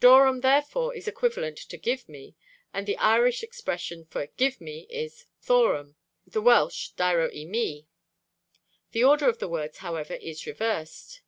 Dorum 0.00 0.40
therefore 0.40 0.96
is 0.96 1.06
equivalent 1.06 1.56
to 1.58 1.76
"give 1.76 2.08
me," 2.08 2.34
and 2.74 2.88
the 2.88 2.96
Irish 2.96 3.44
expression 3.44 4.04
for 4.06 4.26
"give 4.36 4.60
me" 4.60 4.88
is 4.90 5.26
thorum; 5.40 5.94
the 6.26 6.42
Welsh 6.42 6.88
dyro 6.96 7.30
i 7.32 7.44
mi. 7.44 7.86
The 8.90 9.04
order 9.04 9.28
of 9.28 9.38
the 9.38 9.46
words, 9.46 9.76
however, 9.78 10.14
is 10.14 10.44
reversed. 10.44 11.20